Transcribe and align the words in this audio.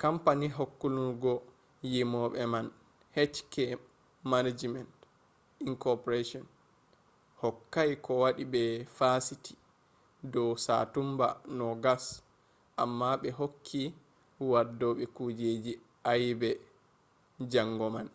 kampani 0.00 0.46
hakkulungo 0.56 1.32
yimobe 1.92 2.42
man 2.52 2.66
hk 3.34 3.52
manajiment 4.30 4.90
inc. 5.66 5.82
hokkai 7.42 7.92
kowadi 8.04 8.44
be 8.52 8.62
fasiti 8.96 9.52
do 10.32 10.44
satumba 10.64 11.26
20 11.58 12.82
amma 12.82 13.08
be 13.20 13.28
hokki 13.40 13.82
waddobe 14.50 15.04
kujeji 15.16 15.72
ayebe 16.10 16.50
jango 17.52 17.86
man 17.94 18.08